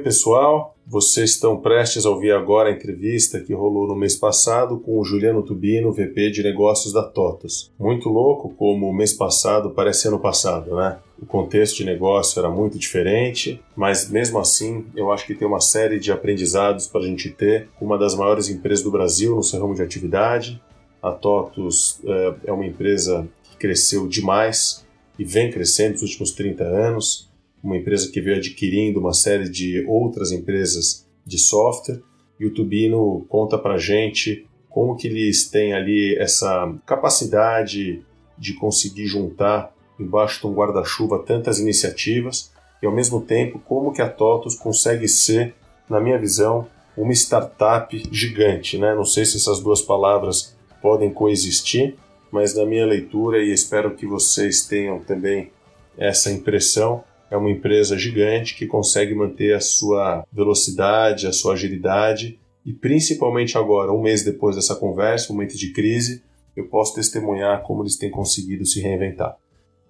[0.00, 0.74] Oi, pessoal.
[0.86, 5.04] Vocês estão prestes a ouvir agora a entrevista que rolou no mês passado com o
[5.04, 7.70] Juliano Tubino, VP de negócios da TOTOS.
[7.78, 10.96] Muito louco como o mês passado parece ano passado, né?
[11.20, 15.60] O contexto de negócio era muito diferente, mas mesmo assim eu acho que tem uma
[15.60, 17.68] série de aprendizados para a gente ter.
[17.78, 20.62] Uma das maiores empresas do Brasil no seu ramo de atividade.
[21.02, 24.82] A TOTOS é, é uma empresa que cresceu demais
[25.18, 27.29] e vem crescendo nos últimos 30 anos
[27.62, 32.00] uma empresa que veio adquirindo uma série de outras empresas de software,
[32.38, 38.02] e o Tubino conta para gente como que eles têm ali essa capacidade
[38.38, 42.50] de conseguir juntar embaixo de um guarda-chuva tantas iniciativas
[42.82, 45.54] e ao mesmo tempo como que a TOTOS consegue ser,
[45.88, 48.94] na minha visão, uma startup gigante, né?
[48.94, 51.96] Não sei se essas duas palavras podem coexistir,
[52.30, 55.50] mas na minha leitura e espero que vocês tenham também
[55.98, 62.38] essa impressão, é uma empresa gigante que consegue manter a sua velocidade, a sua agilidade
[62.64, 66.22] e principalmente agora, um mês depois dessa conversa, um momento de crise,
[66.54, 69.36] eu posso testemunhar como eles têm conseguido se reinventar.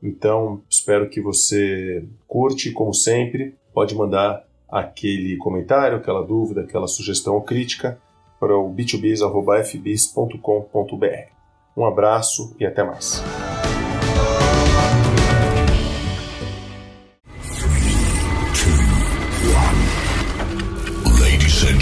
[0.02, 7.34] Então, espero que você curte, como sempre, pode mandar aquele comentário, aquela dúvida, aquela sugestão
[7.34, 8.00] ou crítica
[8.38, 11.30] para o b2biz.fbis.com.br.
[11.76, 13.22] Um abraço e até mais.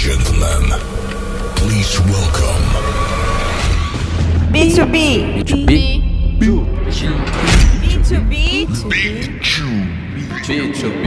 [0.09, 0.64] Gentlemen,
[1.56, 2.64] please welcome
[4.50, 5.45] B2B.
[5.45, 5.69] B2B.
[6.39, 6.65] B2B.
[7.83, 8.33] B2B.
[10.48, 11.05] B2B.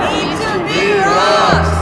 [0.00, 0.72] B2B
[1.04, 1.72] Rocks.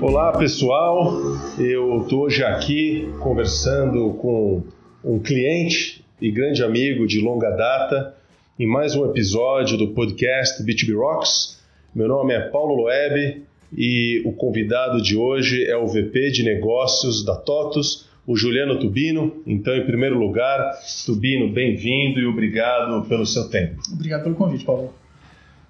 [0.00, 1.18] Olá pessoal,
[1.58, 4.62] eu estou hoje aqui conversando com
[5.04, 8.14] um cliente e grande amigo de longa data
[8.56, 11.60] em mais um episódio do podcast B2B Rocks.
[11.92, 13.42] Meu nome é Paulo Loeb
[13.76, 19.42] e o convidado de hoje é o VP de negócios da TOTUS, o Juliano Tubino.
[19.44, 23.82] Então, em primeiro lugar, Tubino, bem-vindo e obrigado pelo seu tempo.
[23.92, 24.94] Obrigado pelo convite, Paulo.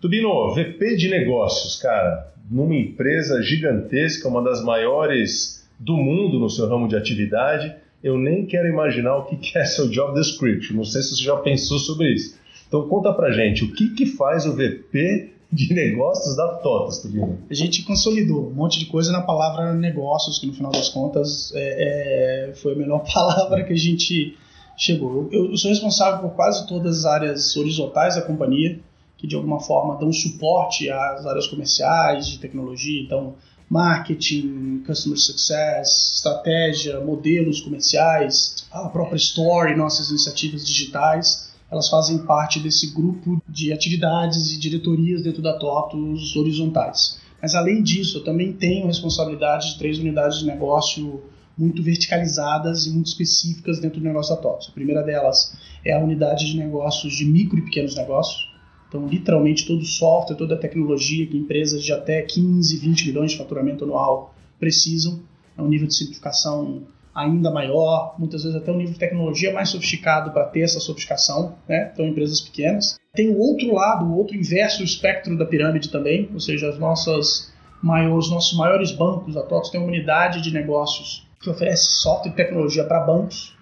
[0.03, 6.69] Tubino, VP de negócios, cara, numa empresa gigantesca, uma das maiores do mundo no seu
[6.69, 10.77] ramo de atividade eu nem quero imaginar o que é seu job description.
[10.77, 12.37] Não sei se você já pensou sobre isso.
[12.67, 17.39] Então conta pra gente, o que, que faz o VP de negócios da TOTAS, Tubino?
[17.51, 21.53] A gente consolidou um monte de coisa na palavra negócios, que no final das contas
[21.55, 24.37] é, é, foi a melhor palavra que a gente
[24.77, 25.29] chegou.
[25.31, 28.81] Eu, eu, sou responsável por quase todas as áreas horizontais da companhia,
[29.19, 33.35] que de alguma forma dão suporte às áreas comerciais, de tecnologia, então
[33.73, 42.61] marketing, customer success, estratégia, modelos comerciais, a própria story, nossas iniciativas digitais, elas fazem parte
[42.61, 47.19] desse grupo de atividades e diretorias dentro da TOTUS horizontais.
[47.41, 51.23] Mas além disso, eu também tenho responsabilidade de três unidades de negócio
[51.57, 54.69] muito verticalizadas e muito específicas dentro do negócio da TOTUS.
[54.69, 58.52] A primeira delas é a unidade de negócios de micro e pequenos negócios,
[58.93, 63.33] então, literalmente, todo o software, toda a tecnologia que empresas de até 15, 20 milhões
[63.33, 65.23] de faturamento anual precisam,
[65.57, 66.83] é um nível de simplificação
[67.15, 71.55] ainda maior, muitas vezes até um nível de tecnologia mais sofisticado para ter essa sofisticação,
[71.67, 71.91] né?
[71.93, 72.99] Então, empresas pequenas.
[73.15, 77.51] Tem o outro lado, o outro inverso espectro da pirâmide também, ou seja, as nossas
[77.83, 82.37] os nossos maiores bancos, a TOTS tem uma unidade de negócios que oferece software e
[82.37, 83.57] tecnologia para bancos,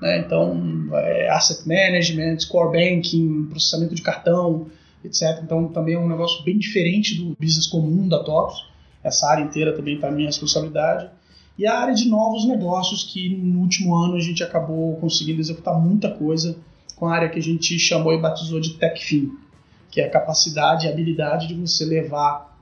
[0.00, 0.18] né?
[0.18, 4.66] Então, é, asset management, core banking, processamento de cartão,
[5.04, 5.40] etc.
[5.42, 8.66] Então, também é um negócio bem diferente do business comum da TOTOS.
[9.02, 11.10] Essa área inteira também está minha responsabilidade.
[11.56, 15.80] E a área de novos negócios, que no último ano a gente acabou conseguindo executar
[15.80, 16.56] muita coisa
[16.94, 19.32] com a área que a gente chamou e batizou de TechFin,
[19.90, 22.56] que é a capacidade e habilidade de você levar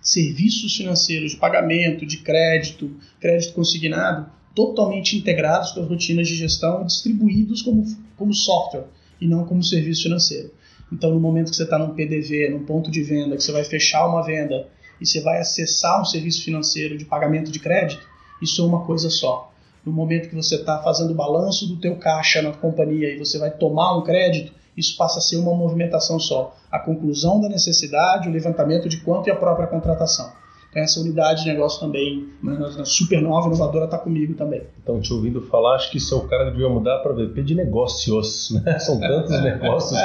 [0.00, 6.84] serviços financeiros de pagamento, de crédito, crédito consignado, totalmente integrados com as rotinas de gestão,
[6.84, 7.84] distribuídos como,
[8.16, 8.84] como software
[9.20, 10.50] e não como serviço financeiro.
[10.92, 13.64] Então, no momento que você está num PDV, num ponto de venda, que você vai
[13.64, 14.66] fechar uma venda
[15.00, 18.06] e você vai acessar um serviço financeiro de pagamento de crédito,
[18.42, 19.52] isso é uma coisa só.
[19.84, 23.38] No momento que você está fazendo o balanço do teu caixa na companhia e você
[23.38, 26.56] vai tomar um crédito, isso passa a ser uma movimentação só.
[26.70, 30.32] A conclusão da necessidade, o levantamento de quanto e a própria contratação.
[30.74, 34.62] Essa unidade de negócio também, né, super nova, inovadora, está comigo também.
[34.80, 37.42] Então, te ouvindo falar, acho que isso é o cara que devia mudar para VP
[37.42, 38.78] de negócios, né?
[38.78, 39.98] São tantos negócios,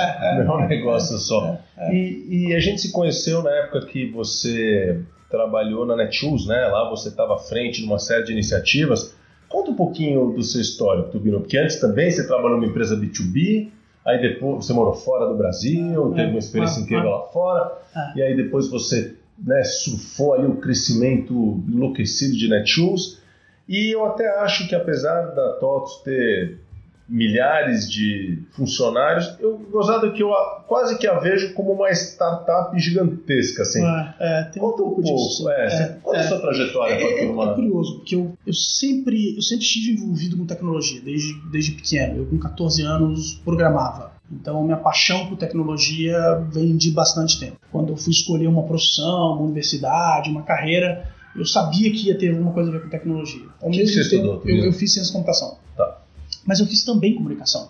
[0.43, 1.59] não é um negócio só.
[1.91, 6.65] E, e, a gente se conheceu na época que você trabalhou na Netshoes, né?
[6.67, 9.15] Lá você estava à frente de uma série de iniciativas.
[9.47, 13.69] Conta um pouquinho do seu histórico, Tubino, porque antes também você trabalhou numa empresa B2B,
[14.03, 17.03] aí depois você morou fora do Brasil, É, teve uma experiência é, é.
[17.03, 18.17] lá fora, É.
[18.17, 21.33] e aí depois você né, surfou ali o crescimento
[21.67, 23.19] enlouquecido de Netshoes.
[23.67, 26.59] E eu até acho que apesar da TOTOS ter
[27.07, 30.31] milhares de funcionários, eu gozado que eu
[30.67, 33.83] quase que a vejo como uma startup gigantesca, assim.
[33.85, 35.47] É, é, tem Conta um pouco disso.
[35.51, 36.23] é, É, você- conta a é.
[36.27, 40.45] sua trajetória É, é- é curioso, porque eu, eu, sempre, eu sempre estive envolvido com
[40.47, 42.17] tecnologia, desde, desde pequeno.
[42.17, 44.14] Eu, com 14 anos, programava.
[44.31, 46.17] Então, minha paixão por tecnologia
[46.51, 47.57] vem de bastante tempo.
[47.71, 52.31] Quando eu fui escolher uma profissão, uma universidade, uma carreira, eu sabia que ia ter
[52.31, 53.45] alguma coisa a ver com tecnologia.
[53.61, 55.57] Ao que mesmo você tempo, estudou, eu, eu fiz ciência da computação.
[55.77, 56.01] Tá.
[56.45, 57.69] Mas eu fiz também comunicação.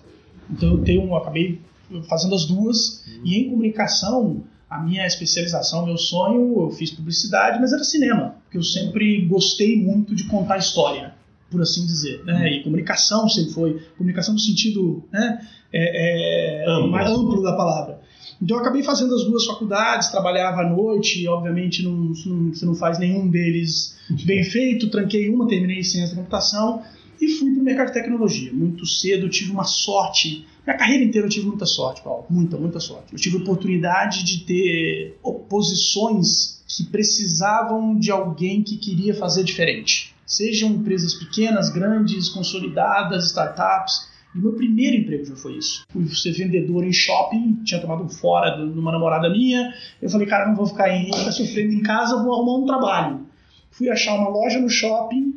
[0.49, 1.61] Então, eu tenho, eu acabei
[2.07, 3.03] fazendo as duas.
[3.23, 8.57] E em comunicação, a minha especialização, meu sonho, eu fiz publicidade, mas era cinema, porque
[8.57, 11.14] eu sempre gostei muito de contar história,
[11.49, 12.23] por assim dizer.
[12.23, 12.53] Né?
[12.53, 16.91] E comunicação sempre foi, comunicação no sentido né, é, é, Amplo.
[16.91, 18.01] mais amplo da palavra.
[18.41, 22.65] Então eu acabei fazendo as duas faculdades, trabalhava à noite, e obviamente não, não, você
[22.65, 26.81] não faz nenhum deles bem feito, tranquei uma, terminei ciência da computação
[27.19, 28.51] e fui para o mercado de tecnologia.
[28.51, 32.57] Muito cedo eu tive uma sorte, minha carreira inteira eu tive muita sorte, Paulo, muita,
[32.57, 33.13] muita sorte.
[33.13, 40.14] Eu tive oportunidade de ter oposições que precisavam de alguém que queria fazer diferente.
[40.25, 44.13] Sejam empresas pequenas, grandes, consolidadas, startups.
[44.33, 45.83] E meu primeiro emprego já foi isso.
[45.89, 49.73] Fui ser vendedor em shopping, tinha tomado um fora de uma namorada minha.
[50.01, 53.25] Eu falei, cara, não vou ficar em, ficar sofrendo em casa, vou arrumar um trabalho.
[53.71, 55.33] Fui achar uma loja no shopping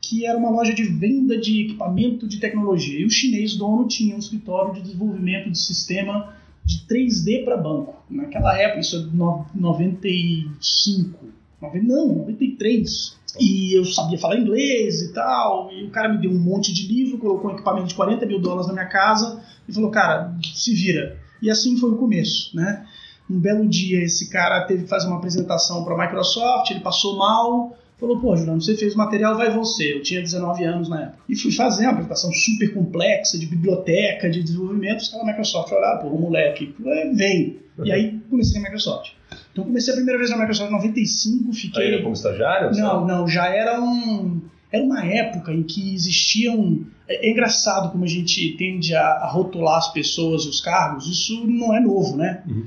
[0.00, 3.00] que era uma loja de venda de equipamento de tecnologia.
[3.00, 6.32] E o chinês dono tinha um escritório de desenvolvimento de sistema
[6.64, 8.02] de 3D para banco.
[8.08, 11.26] Naquela época, isso é no- 95,
[11.60, 13.17] nove- não, 93.
[13.38, 15.70] E eu sabia falar inglês e tal.
[15.72, 18.40] E o cara me deu um monte de livro, colocou um equipamento de 40 mil
[18.40, 21.18] dólares na minha casa e falou: cara, se vira.
[21.42, 22.86] E assim foi o começo, né?
[23.30, 27.18] Um belo dia, esse cara teve que fazer uma apresentação para a Microsoft, ele passou
[27.18, 29.94] mal, falou: pô, Juliano, você fez o material, vai você.
[29.94, 31.18] Eu tinha 19 anos na época.
[31.28, 35.00] E fui fazer uma apresentação super complexa de biblioteca, de desenvolvimento.
[35.00, 36.74] Os caras da Microsoft olharam: pô, o moleque,
[37.14, 37.58] vem.
[37.84, 39.12] E aí comecei na Microsoft.
[39.58, 41.86] Então comecei a primeira vez na Microsoft em 95, fiquei.
[41.86, 42.70] Ainda como estagiário?
[42.78, 44.40] Não, não, já era um.
[44.70, 46.86] Era uma época em que existiam.
[47.08, 51.08] É, é engraçado como a gente tende a, a rotular as pessoas e os cargos,
[51.08, 52.44] isso não é novo, né?
[52.46, 52.66] Uhum.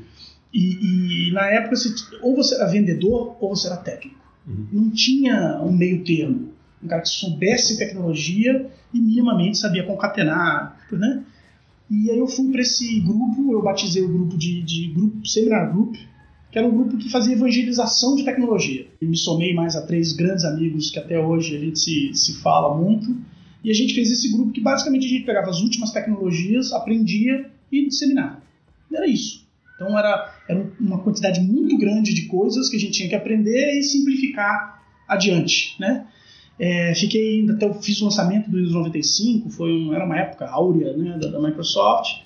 [0.53, 4.19] E, e na época, você, ou você era vendedor ou você era técnico.
[4.45, 4.67] Uhum.
[4.73, 6.49] Não tinha um meio termo.
[6.83, 11.23] Um cara que soubesse tecnologia e minimamente sabia concatenar, né?
[11.89, 15.71] E aí eu fui para esse grupo, eu batizei o grupo de, de grupo Seminar
[15.71, 15.95] Group,
[16.51, 18.85] que era um grupo que fazia evangelização de tecnologia.
[19.01, 22.41] E me somei mais a três grandes amigos que até hoje a gente se, se
[22.41, 23.15] fala muito.
[23.63, 27.49] E a gente fez esse grupo que basicamente a gente pegava as últimas tecnologias, aprendia
[27.71, 28.41] e disseminava.
[28.93, 29.47] Era isso.
[29.75, 33.79] Então era, era uma quantidade muito grande de coisas que a gente tinha que aprender
[33.79, 36.05] e simplificar adiante, né?
[36.59, 40.17] É, fiquei ainda até eu fiz o lançamento do Windows 95, foi um, era uma
[40.17, 42.21] época áurea né, da, da Microsoft.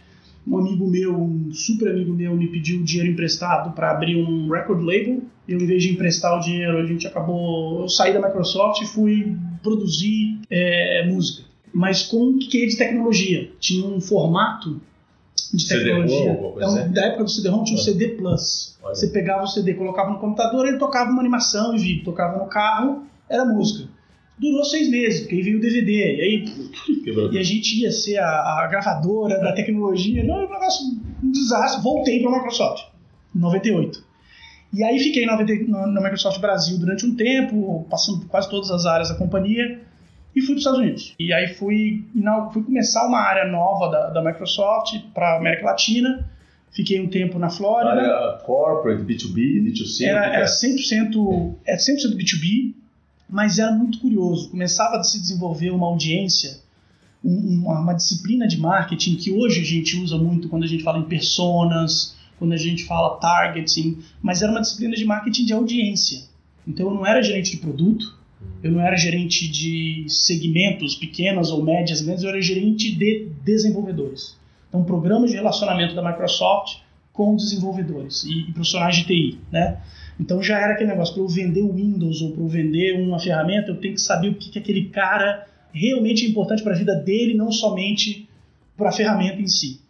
[0.48, 4.82] Um amigo meu, um super amigo meu, me pediu dinheiro emprestado para abrir um record
[4.84, 5.24] label.
[5.48, 7.82] Eu, em vez de emprestar o dinheiro, a gente acabou.
[7.82, 11.44] Eu saí da Microsoft e fui produzir é, música,
[11.74, 13.52] mas com um quê de tecnologia.
[13.60, 14.80] Tinha um formato
[15.54, 16.32] de tecnologia.
[16.32, 16.92] Então, assim?
[16.94, 17.84] Da época do CD-ROM tinha um Ah.
[17.84, 18.78] CD Plus.
[18.84, 18.96] Olha.
[18.96, 22.04] Você pegava o CD, colocava no computador, ele tocava uma animação e vídeo.
[22.06, 23.85] Tocava no carro, era música.
[24.38, 25.92] Durou seis meses, porque aí veio o DVD.
[26.18, 26.46] E aí
[27.32, 28.28] e a gente ia ser a,
[28.64, 30.24] a gravadora da tecnologia.
[30.26, 30.86] Não, um negócio,
[31.24, 31.82] um desastre.
[31.82, 32.84] Voltei para a Microsoft,
[33.34, 34.04] em 98.
[34.74, 38.50] E aí fiquei na, 90 na- na Microsoft Brasil durante um tempo, passando por quase
[38.50, 39.80] todas as áreas da companhia,
[40.36, 41.16] e fui para os Estados Unidos.
[41.18, 42.04] E aí fui,
[42.52, 46.30] fui começar uma área nova da, da Microsoft para América Latina.
[46.72, 48.02] Fiquei um tempo na Flórida.
[48.02, 50.08] Área corporate, B2B, B2C.
[50.08, 50.46] Era, era é?
[50.46, 52.74] 100%, é 100% B2B,
[53.36, 54.50] mas era muito curioso.
[54.50, 56.60] Começava a se desenvolver uma audiência,
[57.24, 60.84] um- uma, uma disciplina de marketing que hoje a gente usa muito quando a gente
[60.84, 65.54] fala em personas, quando a gente fala targeting, mas era uma disciplina de marketing de
[65.54, 66.22] audiência.
[66.66, 68.18] Então eu não era gerente de produto,
[68.64, 74.38] eu não era gerente de segmentos pequenas ou médias grandes, eu era gerente de desenvolvedores.
[74.70, 76.78] Então, programas de relacionamento da Microsoft
[77.14, 79.80] com desenvolvedores e, e profissionais de TI, né?
[80.20, 83.20] Então já era aquele negócio, para eu vender o Windows ou para eu vender uma
[83.20, 86.78] ferramenta, eu tenho que saber o que, que aquele cara realmente é importante para a
[86.78, 88.28] vida dele, não somente
[88.78, 89.82] para a ferramenta em si.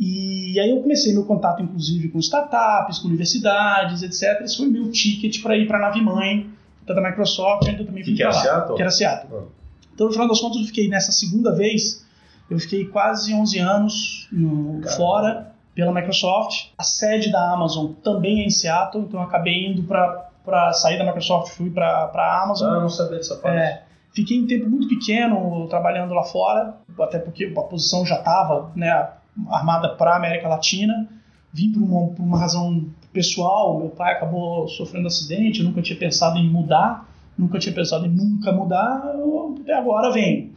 [0.00, 4.42] E aí eu comecei meu contato, inclusive, com startups, com universidades, etc.
[4.42, 6.48] Esse foi meu ticket para ir para a nave mãe
[6.86, 8.76] da Microsoft, eu também fui que era lá, Seattle?
[8.76, 9.38] Que era Seattle.
[9.38, 9.44] Ah.
[9.94, 12.06] Então, no final das contas, eu fiquei nessa segunda vez,
[12.48, 16.70] eu fiquei quase 11 anos no, fora pela Microsoft.
[16.76, 21.04] A sede da Amazon também é em Seattle, então eu acabei indo para sair da
[21.04, 22.68] Microsoft, fui para a Amazon.
[22.68, 23.58] Ah, não sabia dessa parte.
[23.58, 28.72] É, fiquei um tempo muito pequeno trabalhando lá fora, até porque a posição já estava
[28.74, 29.08] né,
[29.50, 31.08] armada para a América Latina.
[31.52, 35.96] Vim por uma, por uma razão pessoal, meu pai acabou sofrendo acidente, eu nunca tinha
[35.96, 37.08] pensado em mudar,
[37.38, 40.47] nunca tinha pensado em nunca mudar, eu, até agora venho.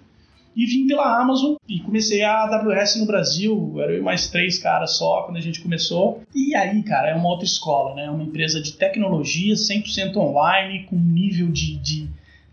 [0.55, 4.59] E vim pela Amazon e comecei a AWS no Brasil, era eu e mais três
[4.59, 6.21] caras só quando a gente começou.
[6.35, 8.05] E aí, cara, é uma outra escola, né?
[8.05, 12.09] É uma empresa de tecnologia 100% online, com um nível de, de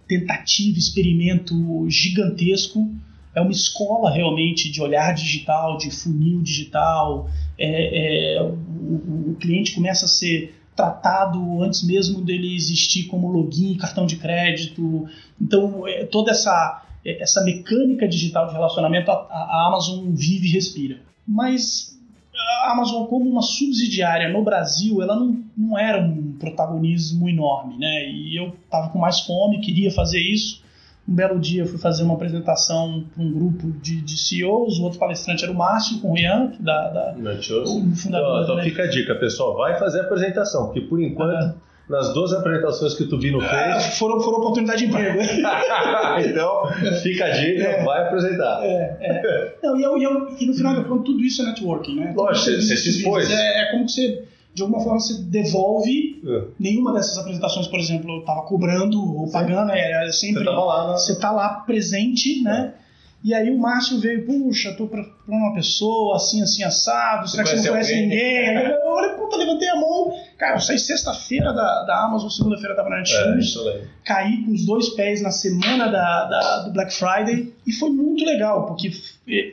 [0.07, 1.55] tentativa, experimento
[1.91, 2.89] gigantesco.
[3.35, 7.29] É uma escola realmente de olhar digital, de funil digital.
[7.59, 13.77] É, é, o, o cliente começa a ser tratado antes mesmo dele existir como login,
[13.77, 15.09] cartão de crédito.
[15.41, 16.87] Então, é, toda essa,
[17.21, 20.99] essa mecânica digital de relacionamento a, a Amazon vive e respira.
[21.27, 21.99] Mas
[22.35, 28.09] a Amazon, como uma subsidiária no Brasil, ela não, não era um protagonismo enorme, né?
[28.09, 30.63] E eu estava com mais fome, queria fazer isso.
[31.09, 34.83] Um belo dia eu fui fazer uma apresentação para um grupo de, de CEOs, o
[34.83, 37.15] outro palestrante era o Márcio, com o Rian, da, da,
[37.65, 38.43] o fundador.
[38.43, 41.55] Então, então fica a dica, pessoal, vai fazer a apresentação, porque por enquanto
[41.89, 43.53] nas duas apresentações que o Tubino fez.
[43.53, 45.19] É, foram, foram oportunidade de emprego.
[46.29, 46.63] então,
[47.03, 48.61] fica a dica, é, vai apresentar.
[48.63, 49.57] É, é.
[49.63, 52.13] Não, e, eu, e, eu, e, no final conto, tudo isso é networking, né?
[52.15, 53.31] Lógico, você, você se expôs.
[53.31, 56.21] É, é como que você de alguma forma você devolve.
[56.27, 56.43] É.
[56.59, 60.45] Nenhuma dessas apresentações, por exemplo, eu estava cobrando ou pagando, era sempre.
[60.45, 60.93] Você, lá, né?
[60.95, 62.75] você tá lá presente, né?
[63.25, 63.29] É.
[63.29, 67.43] E aí o Márcio veio, puxa, tô pra, pra uma pessoa assim, assim, assado, será
[67.43, 68.09] que você não conhece alguém?
[68.09, 68.57] ninguém?
[68.57, 70.13] eu falei, puta, levantei a mão.
[70.37, 73.57] Cara, eu saí sexta-feira da, da Amazon, segunda-feira tava na Netshoes.
[73.67, 77.91] É, caí com os dois pés na semana da, da, do Black Friday e foi
[77.91, 78.93] muito legal, porque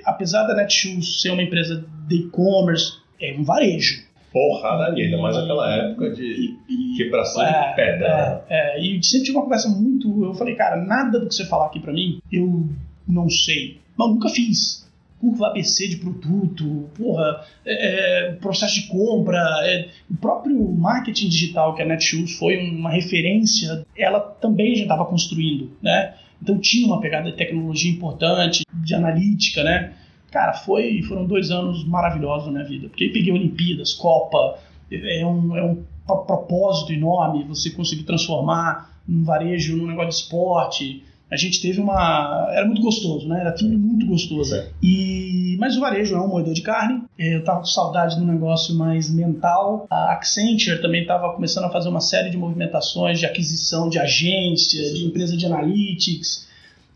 [0.05, 4.05] apesar da Netshoes ser uma empresa de e-commerce, é um varejo.
[4.31, 6.57] Porra, ainda mais naquela época de
[6.97, 8.43] quebração é, de pedra.
[8.49, 10.25] É, é, e sempre tive uma conversa muito.
[10.25, 12.67] Eu falei, cara, nada do que você falar aqui pra mim, eu
[13.07, 13.79] não sei.
[13.97, 14.85] Mas nunca fiz.
[15.19, 21.73] Curva ABC de produto, porra, é, é, processo de compra, é, o próprio marketing digital
[21.73, 26.15] que a Netshoes foi uma referência, ela também já estava construindo, né?
[26.41, 29.93] Então tinha uma pegada de tecnologia importante, de analítica, né?
[30.29, 34.59] Cara, foi, foram dois anos maravilhosos na minha vida, porque aí peguei Olimpíadas, Copa,
[34.91, 41.03] é um, é um propósito enorme você conseguir transformar um varejo num negócio de esporte,
[41.35, 42.47] a gente teve uma.
[42.51, 43.41] Era muito gostoso, né?
[43.41, 44.55] Era tudo muito gostoso.
[44.55, 44.69] É.
[44.81, 45.57] E...
[45.59, 47.03] Mas o varejo é um moedor de carne.
[47.19, 49.85] Eu tava com saudade do negócio mais mental.
[49.89, 54.93] A Accenture também estava começando a fazer uma série de movimentações de aquisição de agência,
[54.93, 56.47] de empresa de analytics.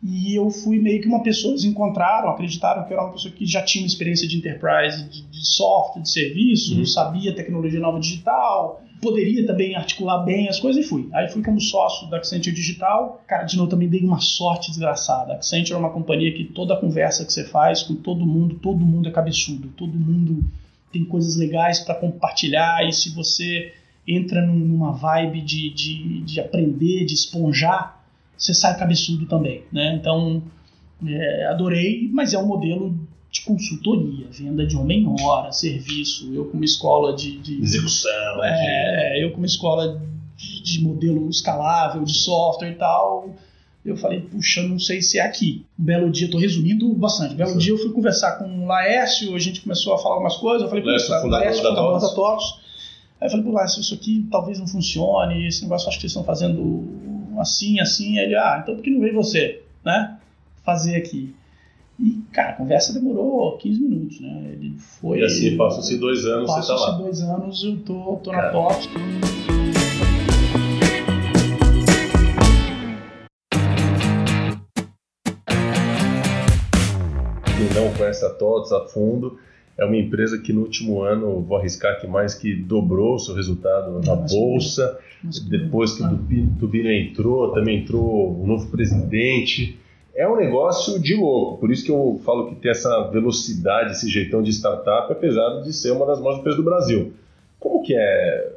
[0.01, 3.33] E eu fui meio que uma pessoa, eles encontraram, acreditaram que eu era uma pessoa
[3.33, 6.85] que já tinha uma experiência de enterprise, de, de software, de serviço, uhum.
[6.85, 11.09] sabia tecnologia nova digital, poderia também articular bem as coisas e fui.
[11.13, 13.23] Aí fui como sócio da Accenture Digital.
[13.27, 15.33] Cara, de novo, também dei uma sorte desgraçada.
[15.33, 18.55] A Accenture é uma companhia que toda a conversa que você faz com todo mundo,
[18.55, 20.43] todo mundo é cabeçudo, todo mundo
[20.91, 23.73] tem coisas legais para compartilhar e se você
[24.07, 28.03] entra numa vibe de, de, de aprender, de esponjar,
[28.35, 29.95] você sai cabeçudo também, né?
[29.95, 30.41] Então,
[31.05, 32.97] é, adorei, mas é um modelo
[33.31, 36.33] de consultoria, venda de homem hora, serviço.
[36.33, 39.23] Eu como escola de, de execução, é, de...
[39.23, 40.01] eu como escola
[40.35, 43.35] de, de, modelo escalável, de software e tal.
[43.85, 45.65] Eu falei, puxa, não sei se é aqui.
[45.79, 47.33] Um belo dia, estou resumindo bastante.
[47.33, 47.57] Um belo Sim.
[47.59, 50.63] dia eu fui conversar com o Laércio, a gente começou a falar algumas coisas.
[50.63, 52.59] Eu falei, Laércio, fundador, Laércio, fundador da Toros.
[53.21, 56.11] Aí eu falei, pô, Laércio, isso aqui talvez não funcione, esse negócio acho que eles
[56.11, 56.87] estão fazendo
[57.39, 58.17] assim, assim.
[58.17, 60.17] Ele, ah, então por que não veio você, né?
[60.63, 61.33] Fazer aqui.
[62.01, 64.53] E, cara, a conversa demorou 15 minutos, né?
[64.53, 65.19] Ele foi.
[65.19, 66.79] E assim, passam-se dois anos, você tá lá.
[66.79, 68.87] Passam-se dois anos, eu tô, tô na top.
[77.57, 79.37] Quem não conhece a TOTS a fundo,
[79.77, 83.35] é uma empresa que no último ano, vou arriscar que mais que dobrou o seu
[83.35, 84.97] resultado na bolsa.
[85.49, 86.17] Depois que o
[86.57, 89.77] Tubino entrou, também entrou o novo presidente.
[90.19, 94.09] É um negócio de louco, por isso que eu falo que tem essa velocidade, esse
[94.09, 97.13] jeitão de startup, apesar de ser uma das maiores empresas do Brasil.
[97.57, 98.51] Como que é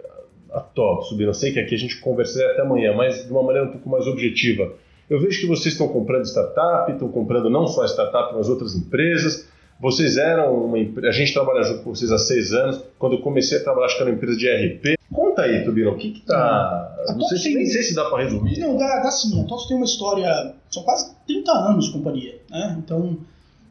[0.51, 1.31] a Top, Subino?
[1.31, 3.89] Eu sei que aqui a gente conversaria até amanhã, mas de uma maneira um pouco
[3.89, 4.73] mais objetiva.
[5.09, 9.49] Eu vejo que vocês estão comprando startup, estão comprando não só startup, mas outras empresas.
[9.83, 12.81] Vocês eram uma a gente trabalha junto com vocês há seis anos.
[12.99, 14.97] Quando eu comecei a trabalhar, acho que era uma empresa de RP.
[15.13, 16.95] Conta aí, Tubino, o que que tá...
[17.09, 18.59] A Não sei, TOTOS se- nem tem- sei se dá pra resumir.
[18.61, 19.41] Não, dá, dá sim.
[19.41, 20.55] A TOTOS tem uma história.
[20.71, 22.39] São quase 30 anos de companhia.
[22.49, 22.77] Né?
[22.79, 23.19] Então,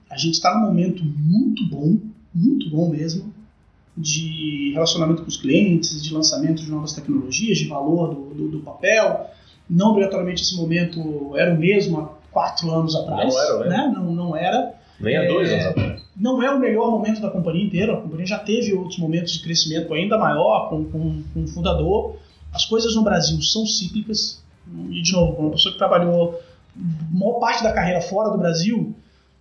[0.09, 1.97] a gente está num momento muito bom,
[2.35, 3.33] muito bom mesmo,
[3.97, 8.59] de relacionamento com os clientes, de lançamento de novas tecnologias, de valor do, do, do
[8.59, 9.27] papel.
[9.69, 13.33] Não obrigatoriamente esse momento era o mesmo há quatro anos atrás.
[13.33, 13.77] Não era, né?
[13.77, 13.93] né?
[13.95, 14.73] Não, não era.
[14.99, 15.90] Nem há É, dois anos atrás.
[16.21, 17.93] Não é o melhor momento da companhia inteira.
[17.93, 22.17] A companhia já teve outros momentos de crescimento ainda maior com, com, com o fundador.
[22.53, 24.39] As coisas no Brasil são cíclicas.
[24.91, 26.39] E, de novo, uma pessoa que trabalhou
[27.11, 28.95] maior parte da carreira fora do Brasil,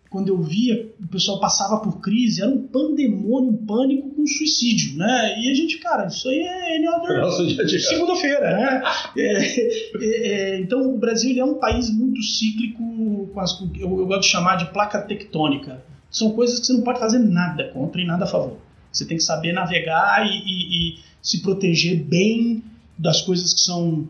[0.08, 4.96] quando eu via o pessoal passava por crise, era um pandemônio, um pânico com suicídio,
[4.96, 5.38] né?
[5.38, 7.78] E a gente, cara, isso aí é any other Nosso dia a dia.
[7.78, 8.82] segunda-feira, né?
[9.16, 14.06] É, é, é, então o Brasil é um país muito cíclico, com as, eu, eu
[14.06, 15.82] gosto de chamar de placa tectônica.
[16.10, 18.56] São coisas que você não pode fazer nada contra e nada a favor.
[18.92, 22.62] Você tem que saber navegar e, e- e se proteger bem
[22.98, 24.08] das coisas que são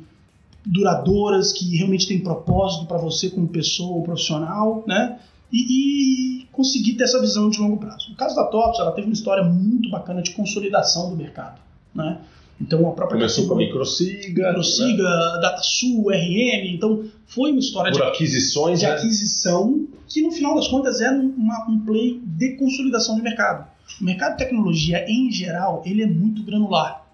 [0.65, 5.19] duradouras, que realmente têm propósito para você como pessoa ou profissional, né?
[5.53, 8.11] E, e conseguir ter essa visão de longo prazo.
[8.11, 11.61] No caso da TOPS, ela teve uma história muito bacana de consolidação do mercado,
[11.95, 12.21] né?
[12.61, 15.03] Então a própria Começou com a categoria- Microsiga, Microsiga,
[15.41, 17.97] DataSul, RM, então foi uma história né?
[17.97, 18.93] de, por aquisições, de né?
[18.93, 23.67] aquisição que no final das contas era um- uma- um play de consolidação de mercado.
[24.01, 27.07] O mercado de tecnologia em geral ele é muito granular.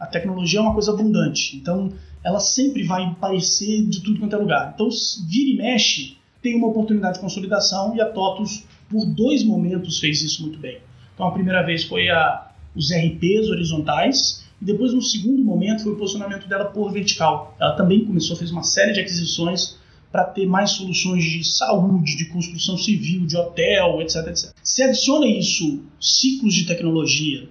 [0.00, 1.92] A tecnologia é uma coisa abundante, então
[2.24, 4.72] ela sempre vai aparecer de tudo quanto é lugar.
[4.74, 4.88] Então
[5.28, 10.22] vira e mexe tem uma oportunidade de consolidação e a TOTUS por dois momentos fez
[10.22, 10.78] isso muito bem.
[11.14, 15.92] Então a primeira vez foi a, os RPs horizontais e depois no segundo momento foi
[15.92, 17.56] o posicionamento dela por vertical.
[17.60, 19.78] Ela também começou, fez uma série de aquisições
[20.10, 24.52] para ter mais soluções de saúde, de construção civil, de hotel, etc, etc.
[24.62, 27.48] Se adiciona isso ciclos de tecnologia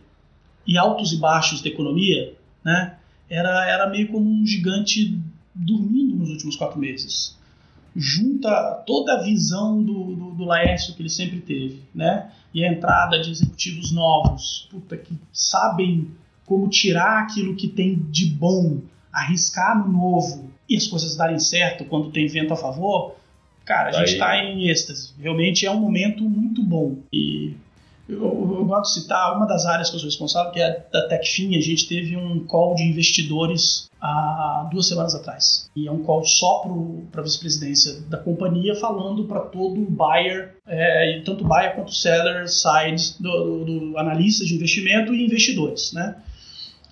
[0.65, 2.33] e altos e baixos da economia,
[2.63, 2.97] né?
[3.29, 5.17] Era, era meio como um gigante
[5.53, 7.37] dormindo nos últimos quatro meses.
[7.95, 12.31] Junta toda a visão do, do, do Laércio que ele sempre teve, né?
[12.53, 16.11] E a entrada de executivos novos, puta, que sabem
[16.47, 18.79] como tirar aquilo que tem de bom,
[19.11, 23.15] arriscar no novo e as coisas darem certo quando tem vento a favor,
[23.65, 24.13] cara, a gente Aí.
[24.13, 25.11] está em êxtase.
[25.19, 26.95] Realmente é um momento muito bom.
[27.11, 27.53] E
[28.07, 30.99] eu, eu gosto de citar uma das áreas que eu sou responsável, que é a
[31.01, 31.57] da TechFin.
[31.57, 35.69] A gente teve um call de investidores há duas semanas atrás.
[35.75, 36.63] E é um call só
[37.11, 42.47] para a vice-presidência da companhia, falando para todo o buyer, é, tanto buyer quanto seller
[42.47, 45.91] side, do, do, do analista de investimento e investidores.
[45.91, 46.15] Né?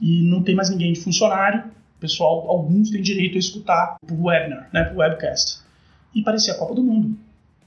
[0.01, 1.63] E não tem mais ninguém de funcionário.
[1.97, 5.59] O pessoal, alguns têm direito a escutar por webinar, né, por webcast.
[6.13, 7.17] E parecia a Copa do Mundo.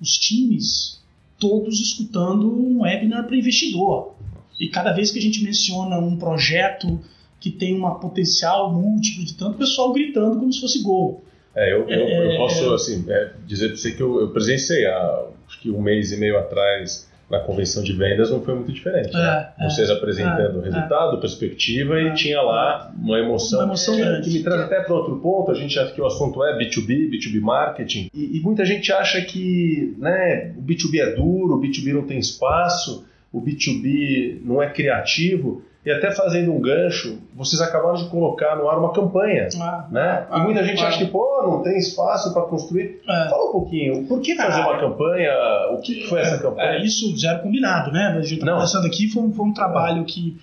[0.01, 1.01] Os times
[1.39, 4.15] todos escutando um webinar para investidor.
[4.59, 7.01] E cada vez que a gente menciona um projeto
[7.41, 11.23] que tem uma potencial múltiplo de tanto, o pessoal gritando como se fosse gol.
[11.55, 12.75] É, eu, eu, eu É, posso é.
[12.75, 16.17] assim, é, dizer para você que eu, eu presenciei há acho que um mês e
[16.17, 19.13] meio atrás na convenção de vendas não foi muito diferente.
[19.13, 19.49] né?
[19.59, 19.69] É, é.
[19.69, 22.15] Vocês apresentando é, resultado, perspectiva e É.
[22.15, 23.59] tinha lá uma emoção.
[23.61, 24.31] Uma emoção que, grande.
[24.31, 25.51] que me traz até para outro ponto.
[25.51, 29.21] A gente acha que o assunto é B2B, B2B marketing e, e muita gente acha
[29.21, 34.71] que né, o B2B é duro, o B2B não tem espaço, o B2B não é
[34.71, 35.63] criativo.
[35.89, 40.27] E até fazendo um gancho, vocês acabaram de colocar no ar uma campanha Ah, né?
[40.31, 43.01] ah, e muita gente ah, acha que, pô, não tem espaço para construir.
[43.09, 43.29] é.
[43.31, 44.69] Fala um pouquinho, por que fazer Ah.
[44.69, 45.33] uma campanha?
[45.73, 46.73] O que foi essa campanha?
[46.73, 48.15] É, isso já era combinado, né?
[48.19, 48.53] A gente tá Não.
[48.55, 50.37] conversando aqui, foi um, foi um trabalho que,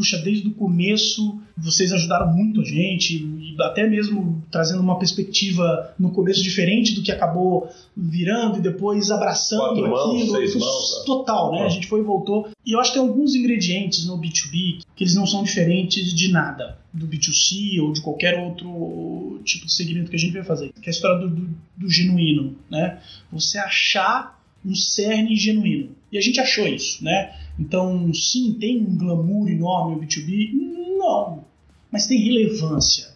[0.00, 5.94] puxa, desde o começo vocês ajudaram muito a gente, e até mesmo trazendo uma perspectiva
[5.98, 9.90] no começo diferente do que acabou virando e depois abraçando Quatro aquilo.
[9.90, 11.04] mãos, né?
[11.04, 11.60] Total, né?
[11.60, 11.66] Ah.
[11.66, 12.48] A gente foi e voltou.
[12.64, 16.32] E eu acho que tem alguns ingredientes no B2B que eles não são diferentes de
[16.32, 16.78] nada.
[16.94, 20.72] Do B2C ou de qualquer outro tipo de segmento que a gente vai fazer.
[20.80, 23.00] Que é a história do, do, do genuíno, né?
[23.30, 25.90] Você achar um cerne genuíno.
[26.10, 27.34] E a gente achou isso, né?
[27.58, 30.50] Então, sim, tem um glamour enorme o B2B?
[30.98, 31.44] Não.
[31.90, 33.08] Mas tem relevância,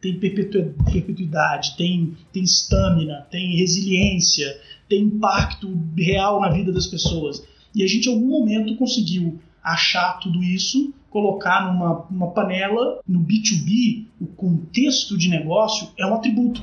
[0.00, 7.44] tem perpetu- perpetuidade, tem tem estamina, tem resiliência, tem impacto real na vida das pessoas.
[7.74, 13.00] E a gente, em algum momento, conseguiu achar tudo isso, colocar numa, numa panela.
[13.06, 16.62] No B2B, o contexto de negócio é um atributo.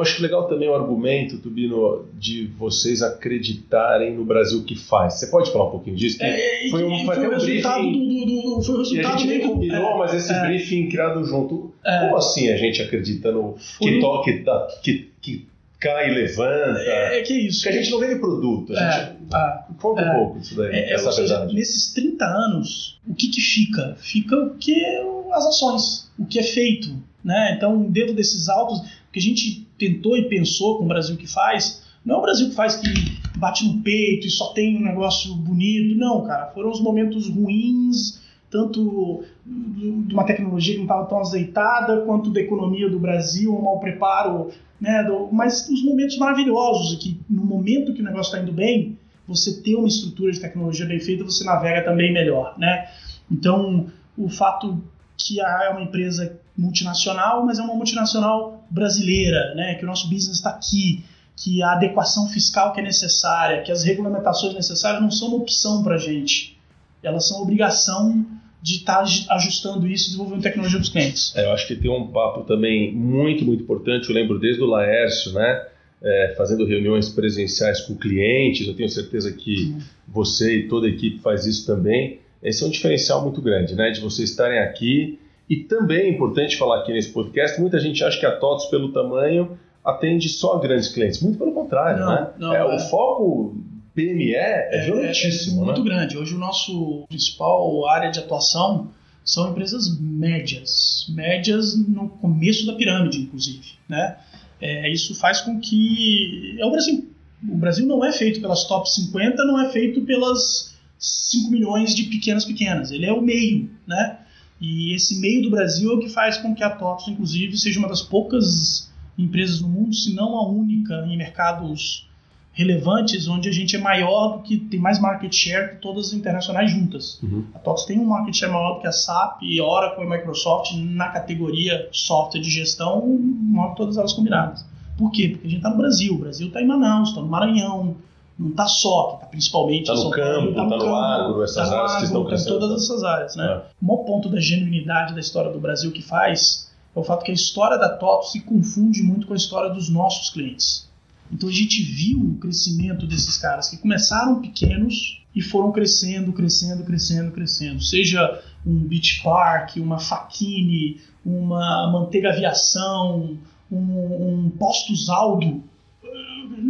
[0.00, 5.14] Eu acho legal também o argumento, Tubino, de vocês acreditarem no Brasil que faz.
[5.14, 6.18] Você pode falar um pouquinho disso?
[6.22, 8.80] É, e- foi um- foi até o resultado do, briefing- do- do- foi o e
[8.80, 10.46] a resultado gente nem meio- combinou, é, mas esse é.
[10.46, 11.72] briefing criado junto.
[11.84, 12.00] É.
[12.00, 15.46] Como assim a gente acredita no Foi que, um- to- que, tá- que, que
[15.78, 16.78] cai e levanta.
[16.80, 17.62] É, é que é isso.
[17.62, 19.16] Porque a gente não vende produto, a gente...
[19.32, 20.10] Ah, Conta É.
[20.10, 21.54] um pouco disso daí, É, é, essa seja, verdade.
[21.54, 23.96] nesses 30 anos, o que, que fica?
[23.98, 26.90] Fica o que é as ações, o que é feito.
[27.24, 27.54] Né?
[27.56, 31.26] Então, dentro desses altos, o que a gente tentou e pensou com o Brasil que
[31.26, 32.88] faz, não é o Brasil que faz que
[33.36, 35.98] bate no peito e só tem um negócio bonito.
[35.98, 36.46] Não, cara.
[36.54, 42.40] Foram os momentos ruins, tanto de uma tecnologia que não estava tão azeitada, quanto da
[42.40, 44.50] economia do Brasil, um mau preparo.
[44.80, 45.04] Né?
[45.04, 48.96] do- mas os momentos maravilhosos, que no momento que o negócio está indo bem,
[49.28, 52.86] você ter uma estrutura de tecnologia bem feita, você navega também melhor, né?
[53.30, 54.82] Então, o fato
[55.22, 59.74] que a é uma empresa multinacional, mas é uma multinacional brasileira, né?
[59.74, 61.04] Que o nosso business está aqui,
[61.36, 65.82] que a adequação fiscal que é necessária, que as regulamentações necessárias não são uma opção
[65.82, 66.58] para a gente,
[67.02, 68.24] elas são obrigação
[68.62, 71.34] de estar ajustando isso e desenvolvendo tecnologia dos clientes.
[71.34, 74.10] É, eu acho que tem um papo também muito, muito importante.
[74.10, 75.66] Eu lembro desde o Laércio, né?
[76.02, 78.66] é, fazendo reuniões presenciais com clientes.
[78.66, 79.76] Eu tenho certeza que
[80.08, 82.20] você e toda a equipe faz isso também.
[82.42, 83.90] Esse é um diferencial muito grande, né?
[83.90, 85.18] De vocês estarem aqui.
[85.48, 88.92] E também é importante falar aqui nesse podcast: muita gente acha que a TOTS, pelo
[88.92, 91.20] tamanho, atende só grandes clientes.
[91.20, 92.30] Muito pelo contrário, Não, né?
[92.38, 92.64] não, é, é.
[92.64, 93.56] O foco
[93.94, 95.90] PME é, violentíssimo, muito né?
[95.90, 96.16] grande.
[96.16, 98.88] Hoje o nosso principal área de atuação
[99.24, 104.16] são empresas médias, médias no começo da pirâmide, inclusive, né?
[104.60, 107.08] É, isso faz com que é o Brasil.
[107.48, 110.69] O Brasil não é feito pelas top 50, não é feito pelas
[111.00, 112.90] 5 milhões de pequenas pequenas.
[112.90, 114.18] Ele é o meio, né?
[114.60, 117.78] E esse meio do Brasil é o que faz com que a TOTOS, inclusive, seja
[117.78, 122.06] uma das poucas empresas no mundo, se não a única em mercados
[122.52, 126.12] relevantes, onde a gente é maior do que tem mais market share que todas as
[126.12, 127.18] internacionais juntas.
[127.22, 127.44] Uhum.
[127.54, 131.08] A TOTS tem um market share maior do que a SAP, Oracle e Microsoft na
[131.08, 134.66] categoria software de gestão, maior que todas elas combinadas.
[134.98, 135.28] Por quê?
[135.28, 137.96] Porque a gente está no Brasil, o Brasil está em Manaus, está no Maranhão,
[138.40, 141.76] não está só, está principalmente Tá no São campo, Paulo, tá no agro, essas tá
[141.76, 142.58] áreas que estão agro, tá em crescendo.
[142.58, 143.44] todas essas áreas, né?
[143.44, 143.56] É.
[143.82, 147.30] O maior ponto da genuinidade da história do Brasil que faz é o fato que
[147.30, 150.88] a história da TOTS se confunde muito com a história dos nossos clientes.
[151.30, 156.82] Então a gente viu o crescimento desses caras que começaram pequenos e foram crescendo, crescendo,
[156.82, 157.82] crescendo, crescendo.
[157.82, 163.36] Seja um Beach Park, uma Faquini, uma Manteiga Aviação,
[163.70, 165.62] um, um Postos Aldo,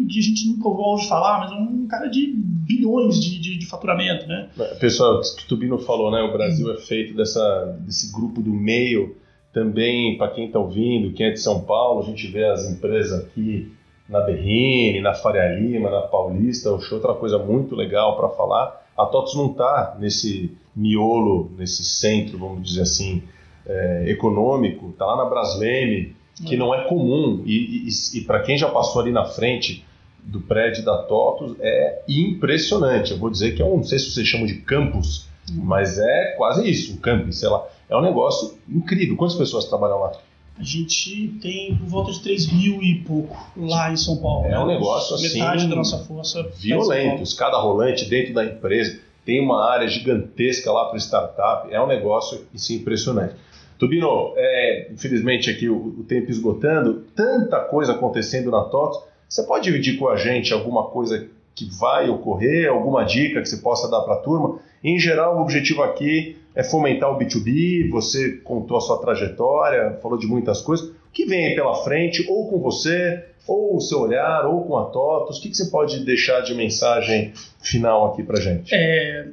[0.08, 3.66] que a gente nunca ouve falar, mas é um cara de bilhões de, de, de
[3.66, 4.48] faturamento, né?
[4.78, 6.22] Pessoal, o Tubino falou, né?
[6.22, 9.16] O Brasil é feito dessa, desse grupo do meio.
[9.52, 13.24] Também, para quem está ouvindo, quem é de São Paulo, a gente vê as empresas
[13.24, 13.72] aqui
[14.08, 16.72] na Berrine, na Faria Lima, na Paulista.
[16.72, 18.86] O show é outra coisa muito legal para falar.
[18.96, 23.22] A TOTS não está nesse miolo, nesse centro, vamos dizer assim,
[23.66, 24.90] é, econômico.
[24.90, 26.14] Está lá na Brasleme,
[26.46, 27.42] que não é comum.
[27.44, 29.84] E, e, e para quem já passou ali na frente
[30.22, 33.12] do prédio da TOTOS, é impressionante.
[33.12, 36.34] Eu vou dizer que é um, não sei se vocês chamam de campus, mas é
[36.36, 37.66] quase isso, um campus, sei lá.
[37.88, 39.16] É um negócio incrível.
[39.16, 40.12] Quantas pessoas trabalham lá?
[40.58, 44.46] A gente tem por volta de 3 mil e pouco lá em São Paulo.
[44.46, 44.58] É né?
[44.58, 46.42] um negócio, Metade assim, da nossa força.
[46.42, 47.08] tá em São Violento.
[47.08, 47.22] Paulo.
[47.22, 49.00] Escada rolante dentro da empresa.
[49.24, 51.72] Tem uma área gigantesca lá para startup.
[51.72, 53.34] É um negócio assim, impressionante.
[53.80, 59.02] Tubino, é, infelizmente aqui o, o tempo esgotando, tanta coisa acontecendo na TOTS.
[59.26, 63.56] Você pode dividir com a gente alguma coisa que vai ocorrer, alguma dica que você
[63.56, 64.58] possa dar para a turma?
[64.84, 67.90] Em geral, o objetivo aqui é fomentar o B2B.
[67.90, 70.88] Você contou a sua trajetória, falou de muitas coisas.
[70.88, 74.76] O que vem aí pela frente, ou com você, ou o seu olhar, ou com
[74.76, 75.38] a TOTOS?
[75.38, 78.74] O que, você pode deixar de mensagem final aqui para gente?
[78.74, 79.26] É,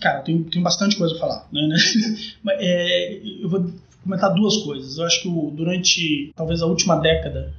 [0.00, 1.48] cara, tem bastante coisa para falar.
[1.52, 1.76] Né?
[2.42, 3.64] Mas, é, eu vou
[4.04, 4.98] comentar duas coisas.
[4.98, 7.52] Eu acho que durante talvez a última década,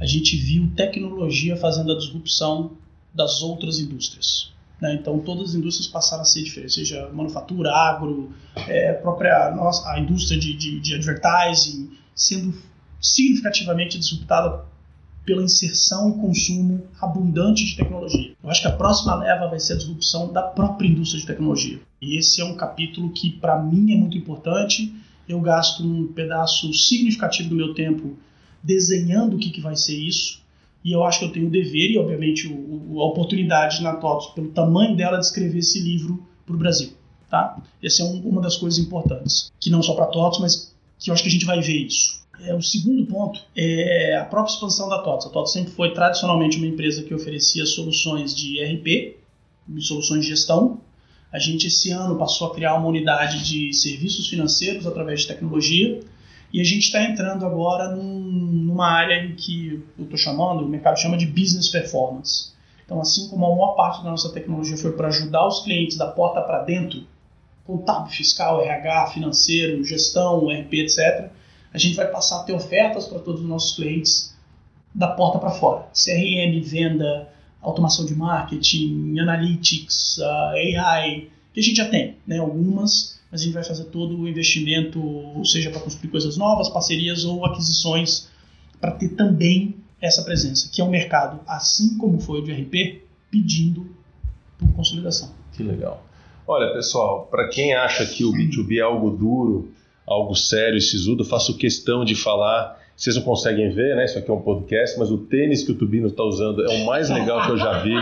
[0.00, 2.72] a gente viu tecnologia fazendo a disrupção
[3.14, 4.50] das outras indústrias.
[4.80, 4.94] né?
[4.94, 8.32] Então, todas as indústrias passaram a ser diferentes, seja manufatura, agro,
[8.66, 12.52] é, própria nossa, a indústria de, de, de advertising, sendo
[13.00, 14.64] significativamente disruptada
[15.24, 18.34] pela inserção e consumo abundante de tecnologia.
[18.42, 21.80] Eu acho que a próxima leva vai ser a disrupção da própria indústria de tecnologia.
[22.00, 24.92] E esse é um capítulo que, para mim, é muito importante.
[25.28, 28.16] Eu gasto um pedaço significativo do meu tempo
[28.62, 30.40] desenhando o que, que vai ser isso.
[30.84, 34.34] E eu acho que eu tenho o dever e, obviamente, o, a oportunidade na TOTOS,
[34.34, 36.90] pelo tamanho dela, de escrever esse livro para o Brasil.
[37.30, 37.56] Tá?
[37.82, 39.50] Essa é um- uma das coisas importantes.
[39.60, 41.86] Que não só para a TOTOS, mas que eu acho que a gente vai ver
[41.86, 42.20] isso.
[42.40, 45.26] É, o segundo ponto é a própria expansão da TOTS.
[45.26, 48.58] A TOTS sempre foi tradicionalmente uma empresa que oferecia soluções de
[49.68, 50.80] de soluções de gestão.
[51.32, 56.00] A gente esse ano passou a criar uma unidade de serviços financeiros através de tecnologia
[56.52, 60.68] e a gente está entrando agora num, numa área em que eu estou chamando, o
[60.68, 62.52] mercado chama de business performance.
[62.84, 66.06] Então, assim como a maior parte da nossa tecnologia foi para ajudar os clientes da
[66.06, 67.06] porta para dentro,
[67.64, 71.30] contábil, fiscal, RH, financeiro, gestão, RP, etc.,
[71.72, 74.36] a gente vai passar a ter ofertas para todos os nossos clientes
[74.94, 75.86] da porta para fora.
[75.94, 77.30] CRM, venda,
[77.62, 83.54] automação de marketing, analytics, AI, que a gente já tem, né, algumas, mas a gente
[83.54, 85.00] vai fazer todo o investimento,
[85.44, 88.28] seja para construir coisas novas, parcerias ou aquisições,
[88.80, 93.02] para ter também essa presença, que é um mercado, assim como foi o de RP,
[93.30, 93.86] pedindo
[94.58, 95.30] por consolidação.
[95.52, 96.04] Que legal.
[96.46, 99.72] Olha, pessoal, para quem acha que o B2B é algo duro,
[100.04, 102.81] algo sério e sisudo, faço questão de falar.
[103.02, 104.04] Vocês não conseguem ver, né?
[104.04, 106.86] Isso aqui é um podcast, mas o tênis que o Tubino está usando é o
[106.86, 107.92] mais legal que eu já vi.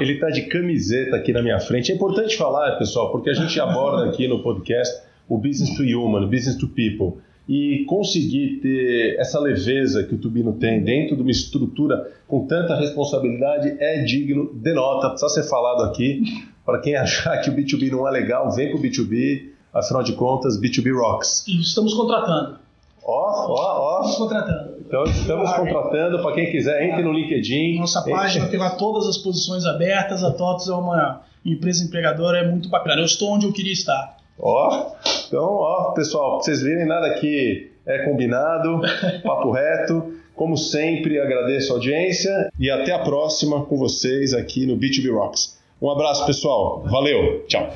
[0.00, 1.92] Ele está de camiseta aqui na minha frente.
[1.92, 6.24] É importante falar, pessoal, porque a gente aborda aqui no podcast o business to human,
[6.24, 7.22] o business to people.
[7.48, 12.74] E conseguir ter essa leveza que o Tubino tem dentro de uma estrutura com tanta
[12.74, 16.24] responsabilidade é digno, denota, precisa ser falado aqui.
[16.66, 20.14] Para quem achar que o B2B não é legal, vem para o B2B, afinal de
[20.14, 21.46] contas, B2B rocks.
[21.46, 22.59] E estamos contratando.
[23.04, 24.18] Ó, ó, Estamos ó.
[24.18, 24.80] contratando.
[24.86, 27.78] Então estamos contratando para quem quiser, entre no LinkedIn.
[27.78, 30.24] Nossa página tem lá todas as posições abertas.
[30.24, 33.00] A TOTOS é uma empresa empregadora, é muito bacana.
[33.00, 34.16] Eu estou onde eu queria estar.
[34.38, 34.92] Ó,
[35.28, 38.80] então, ó, pessoal, pra vocês verem, nada aqui é combinado,
[39.22, 40.14] papo reto.
[40.34, 45.58] Como sempre, agradeço a audiência e até a próxima com vocês aqui no B2B Rocks.
[45.80, 46.82] Um abraço, pessoal.
[46.86, 47.44] Valeu.
[47.46, 47.70] Tchau.